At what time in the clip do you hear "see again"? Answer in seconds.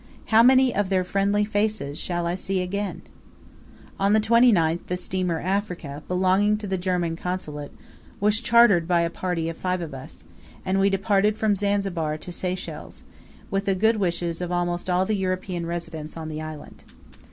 2.33-3.03